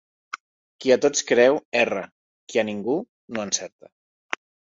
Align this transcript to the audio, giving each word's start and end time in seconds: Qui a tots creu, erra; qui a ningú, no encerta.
Qui 0.83 0.93
a 0.95 0.95
tots 1.05 1.25
creu, 1.31 1.59
erra; 1.83 2.01
qui 2.53 2.61
a 2.63 2.65
ningú, 2.71 2.97
no 3.37 3.47
encerta. 3.51 3.93